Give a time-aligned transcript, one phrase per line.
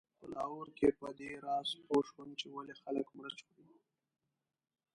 [0.19, 3.77] په لاهور کې په دې راز پوی شوم چې ولې خلک مرچ خوري.